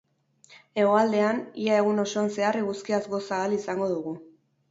[0.83, 4.15] Hegoaldean, ia egun osoan zehar eguzkiaz goza ahal izango dugu.